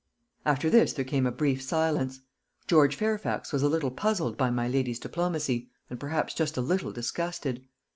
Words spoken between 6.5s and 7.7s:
a little disgusted.